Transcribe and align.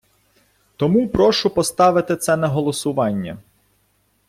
Тому 0.75 1.09
прошу 1.09 1.49
поставити 1.49 2.15
це 2.15 2.37
на 2.37 2.47
голосування. 2.47 3.37